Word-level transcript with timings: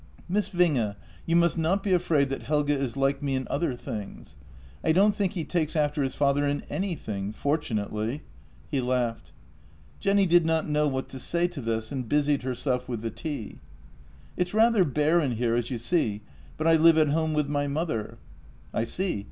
"Miss 0.37 0.49
Winge, 0.49 0.95
you 1.27 1.35
must 1.35 1.59
not 1.59 1.83
be 1.83 1.93
afraid 1.93 2.29
that 2.29 2.41
Helge 2.41 2.71
is 2.71 2.97
like 2.97 3.21
me 3.21 3.35
in 3.35 3.45
other 3.51 3.75
things. 3.75 4.35
I 4.83 4.93
don't 4.93 5.13
think 5.15 5.33
he 5.33 5.43
takes 5.45 5.75
after 5.75 6.01
his 6.01 6.15
father 6.15 6.43
in 6.47 6.63
any 6.71 6.95
thing— 6.95 7.31
fortunately." 7.33 8.23
He 8.71 8.81
laughed. 8.81 9.31
Jenny 9.99 10.25
did 10.25 10.43
not 10.43 10.67
know 10.67 10.87
what 10.87 11.07
to 11.09 11.19
say 11.19 11.45
to 11.49 11.61
this, 11.61 11.91
and 11.91 12.09
busied 12.09 12.41
herself 12.41 12.89
with 12.89 13.01
the 13.01 13.11
tea." 13.11 13.59
It's 14.37 14.55
rather 14.55 14.83
bare 14.83 15.19
in 15.19 15.33
here, 15.33 15.53
as 15.55 15.69
you 15.69 15.77
see, 15.77 16.21
but 16.57 16.65
I 16.65 16.77
live 16.77 16.97
at 16.97 17.09
home 17.09 17.33
with 17.33 17.47
my 17.47 17.67
mother."" 17.67 18.17
I 18.73 18.85
see. 18.85 19.19